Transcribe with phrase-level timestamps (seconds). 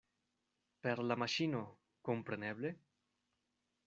[0.85, 1.61] Per la maŝino,
[2.09, 2.73] kompreneble?